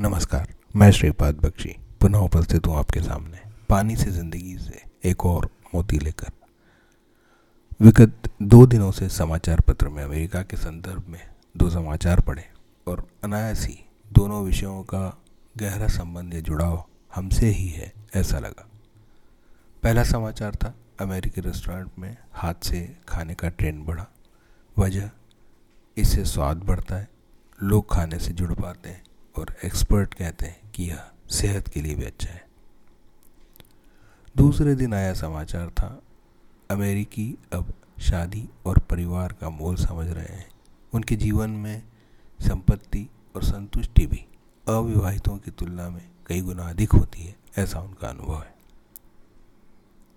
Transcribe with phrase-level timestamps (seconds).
[0.00, 4.80] नमस्कार, मैं श्रीपाद बख्शी, पुनः उपस्थित हूँ आपके सामने, पानी से ज़िंदगी से
[5.10, 6.30] एक और मोती लेकर।
[7.80, 11.20] विगत दो दिनों से समाचार पत्र में अमेरिका के संदर्भ में
[11.56, 12.44] दो समाचार पढ़े
[12.86, 13.78] और अनायास ही
[14.12, 15.02] दोनों विषयों का
[15.56, 18.66] गहरा संबंध या जुड़ाव हमसे ही है, ऐसा लगा।
[19.82, 24.06] पहला समाचार था, अमेरिकी रेस्टोरेंट में हाथ से खाने का ट्रेंड बढ़ा।
[24.78, 25.10] वजह,
[25.96, 27.08] इससे स्वाद बढ़ता है,
[27.62, 29.02] लोग खाने से जुड़ पाते हैं।
[29.36, 32.46] और एक्सपर्ट कहते हैं कि यह सेहत के लिए भी अच्छा है।
[34.36, 36.02] दूसरे दिन आया समाचार था,
[36.70, 40.50] अमेरिकी अब शादी और परिवार का मोल समझ रहे हैं।
[40.92, 41.82] उनके जीवन में
[42.40, 44.26] संपत्ति और संतुष्टि भी
[44.68, 48.54] अविवाहितों की तुलना में कई गुना अधिक होती है, ऐसा उनका अनुभव है।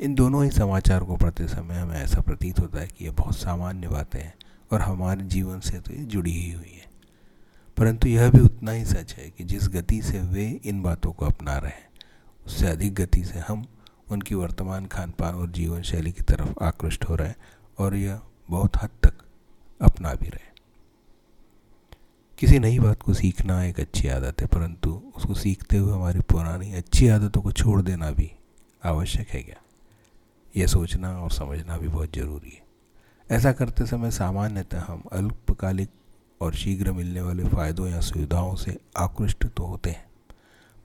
[0.00, 3.36] इन दोनों ही समाचार को पढ़ते समय हमें ऐसा प्रतीत होता है कि ये बहुत
[3.36, 4.34] सामान्य बातें हैं
[4.72, 6.85] और हमारे जीवन से तो ये जुड़ी ही हुई है।
[7.76, 11.26] परंतु यह भी उतना ही सच है कि जिस गति से वे इन बातों को
[11.26, 11.88] अपना रहे हैं,
[12.46, 13.66] उससे अधिक गति से हम
[14.10, 17.36] उनकी वर्तमान खान पान और जीवन शैली की तरफ़ आकृष्ट हो रहे हैं
[17.78, 18.20] और यह
[18.50, 19.14] बहुत हद तक
[19.82, 20.44] अपना भी रहे
[22.38, 26.72] किसी नई बात को सीखना एक अच्छी आदत है, परंतु उसको सीखते हुए हमारी पुरानी
[26.72, 28.32] अच्छी आदतों को छोड़ देना भी
[28.84, 29.56] आवश्यक है क्या?
[30.56, 32.66] यह सोचना और समझना भी बहुत ज़रूरी है।
[33.36, 35.90] ऐसा करते समय सामान्यतः हम अल्पकालिक
[36.40, 40.04] और शीघ्र मिलने वाले फ़ायदों या सुविधाओं से आकृष्ट तो होते हैं,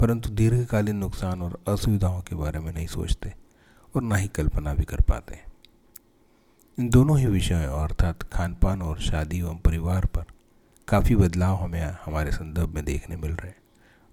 [0.00, 3.32] परंतु दीर्घकालीन नुकसान और असुविधाओं के बारे में नहीं सोचते
[3.94, 5.48] और ना ही कल्पना भी कर पाते हैं।
[6.78, 10.24] इन दोनों ही विषयों अर्थात खान पान और शादी एवं परिवार पर
[10.88, 13.58] काफ़ी बदलाव हमें हमारे संदर्भ में देखने मिल रहे हैं।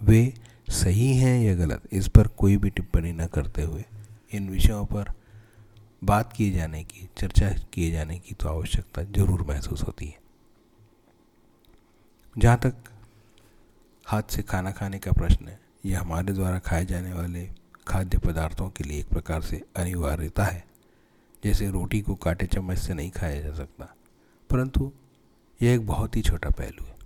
[0.00, 0.32] वे
[0.72, 3.84] सही हैं या गलत, इस पर कोई भी टिप्पणी न करते हुए
[4.32, 5.12] इन विषयों पर
[6.02, 10.20] बात किए जाने की, चर्चा किए जाने की तो आवश्यकता ज़रूर महसूस होती है।
[12.38, 12.74] जहाँ तक
[14.06, 17.50] हाथ से खाना खाने का प्रश्न है यह हमारे द्वारा खाए जाने वाले
[17.88, 20.64] खाद्य पदार्थों के लिए एक प्रकार से अनिवार्यता है,
[21.44, 23.94] जैसे रोटी को काटे चम्मच से नहीं खाया जा सकता।
[24.50, 24.92] परंतु
[25.62, 26.96] यह एक बहुत ही छोटा पहलू है।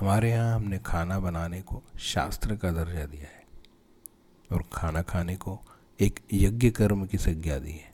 [0.00, 3.44] हमारे यहाँ हमने खाना बनाने को शास्त्र का दर्जा दिया है
[4.52, 5.60] और खाना खाने को
[6.00, 7.92] एक यज्ञ कर्म की संज्ञा दी है।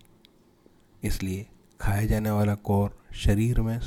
[1.02, 1.46] इसलिए
[1.80, 3.80] खाए जाने वाला कौर शरीर में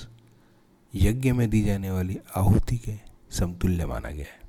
[0.96, 2.96] यज्ञ में दी जाने वाली आहुति के
[3.32, 4.42] समतुल्य माना गया है।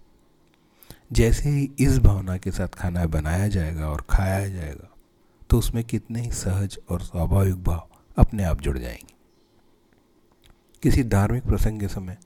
[1.13, 4.89] जैसे ही इस भावना के साथ खाना बनाया जाएगा और खाया जाएगा
[5.51, 9.13] तो उसमें कितने ही सहज और स्वाभाविक भाव अपने आप जुड़ जाएँगे।
[10.83, 12.19] किसी धार्मिक प्रसंग के समय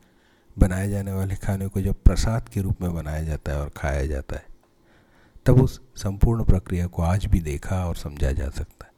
[0.58, 4.06] बनाए जाने वाले खाने को जब प्रसाद के रूप में बनाया जाता है और खाया
[4.06, 4.46] जाता है,
[5.46, 8.92] तब उस संपूर्ण प्रक्रिया को आज भी देखा और समझा जा सकता है।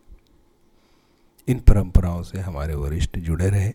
[1.49, 3.73] इन परंपराओं से हमारे वरिष्ठ जुड़े रहे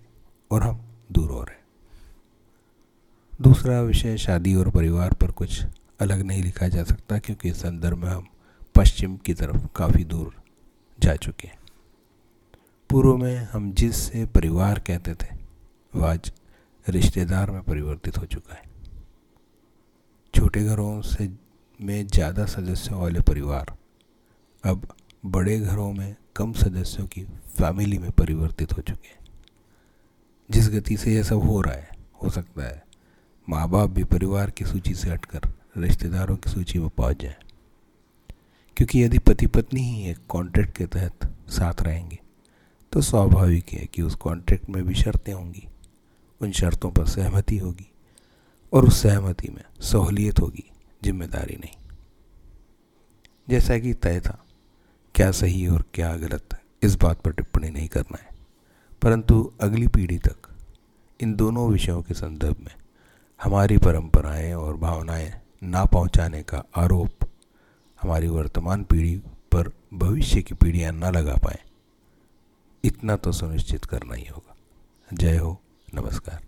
[0.51, 1.64] और हम दूर हो। रहे
[3.40, 5.64] दूसरा विषय, शादी और परिवार पर कुछ
[6.00, 8.28] अलग नहीं लिखा जा सकता क्योंकि इस संदर्भ में हम
[8.76, 10.34] पश्चिम की तरफ़ काफ़ी दूर
[11.00, 11.58] जा चुके हैं।
[12.90, 15.36] पूर्व में हम जिससे परिवार कहते थे,
[15.94, 16.32] वह आज
[16.88, 18.64] रिश्तेदार में परिवर्तित हो चुका है।
[20.34, 21.30] छोटे घरों से
[21.80, 23.76] में ज़्यादा सदस्यों वाले परिवार,
[24.64, 24.88] अब
[25.26, 27.24] बड़े घरों में कम सदस्यों की
[27.58, 29.25] फैमिली में परिवर्तित हो चुके हैं।
[30.50, 31.89] जिस गति से यह सब हो रहा है,
[32.23, 32.83] हो सकता है
[33.47, 37.35] माँ बाप भी परिवार की सूची से हटकर रिश्तेदारों की सूची में पहुँच जाए।
[38.78, 42.19] क्योंकि यदि पति पत्नी ही एक कॉन्ट्रैक्ट के तहत साथ रहेंगे
[42.94, 45.67] तो स्वाभाविक है कि उस कॉन्ट्रैक्ट में भी शर्तें होंगी।
[46.41, 47.91] उन शर्तों पर सहमति होगी
[48.73, 50.63] और उस सहमति में सहूलियत होगी,
[51.03, 51.75] ज़िम्मेदारी नहीं।
[53.50, 54.38] जैसा कि तय था,
[55.16, 58.34] क्या सही और क्या गलत, इस बात पर टिप्पणी नहीं करना है।
[59.01, 60.50] परंतु अगली पीढ़ी तक,
[61.19, 62.73] इन दोनों विषयों के संदर्भ में
[63.44, 65.31] हमारी परंपराएँ और भावनाएँ
[65.63, 67.28] ना पहुँचाने का आरोप
[68.01, 69.16] हमारी वर्तमान पीढ़ी
[69.51, 71.59] पर भविष्य की पीढ़ियाँ ना लगा पाएँ,
[72.83, 74.56] इतना तो सुनिश्चित करना ही होगा।
[75.13, 75.59] जय हो,
[75.94, 76.41] नमस्कार।